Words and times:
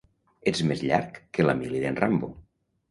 Ets 0.51 0.63
més 0.69 0.81
llarg 0.93 1.21
que 1.39 1.47
la 1.49 1.59
mili 1.61 1.87
d'en 1.87 2.03
Rambo. 2.05 2.35